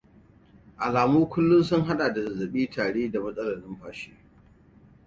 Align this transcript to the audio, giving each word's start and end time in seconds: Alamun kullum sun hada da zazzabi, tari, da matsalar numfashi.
Alamun 0.77 1.25
kullum 1.29 1.63
sun 1.63 1.81
hada 1.81 2.15
da 2.15 2.23
zazzabi, 2.23 2.69
tari, 2.69 3.11
da 3.11 3.19
matsalar 3.19 3.61
numfashi. 3.61 4.11